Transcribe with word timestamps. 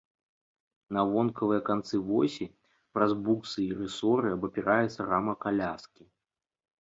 На 0.95 1.01
вонкавыя 1.09 1.61
канцы 1.67 1.99
восі 2.11 2.47
праз 2.97 3.11
буксы 3.27 3.59
і 3.67 3.77
рысоры 3.81 4.27
абапіраецца 4.37 5.01
рама 5.11 5.33
каляскі. 5.45 6.03